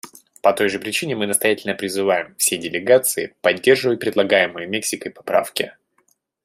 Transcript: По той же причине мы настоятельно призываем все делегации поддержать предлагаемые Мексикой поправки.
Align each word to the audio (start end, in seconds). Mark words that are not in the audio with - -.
По 0.41 0.51
той 0.55 0.67
же 0.69 0.79
причине 0.79 1.15
мы 1.15 1.27
настоятельно 1.27 1.75
призываем 1.75 2.33
все 2.39 2.57
делегации 2.57 3.35
поддержать 3.43 3.99
предлагаемые 3.99 4.65
Мексикой 4.65 5.11
поправки. 5.11 5.73